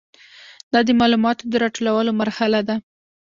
دا 0.71 0.79
د 0.87 0.89
معلوماتو 0.99 1.43
د 1.47 1.53
راټولولو 1.63 2.11
مرحله 2.21 2.59
ده. 2.67 2.75